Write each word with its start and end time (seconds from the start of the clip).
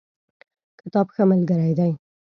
کتاب 0.79 1.07
ښه 1.13 1.23
ملګری 1.31 1.71
دی 1.79 1.91